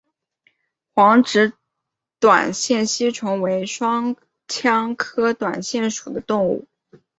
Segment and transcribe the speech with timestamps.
[0.95, 1.53] 横殖
[2.19, 4.15] 短腺吸虫为双
[4.47, 6.67] 腔科短腺属的动物。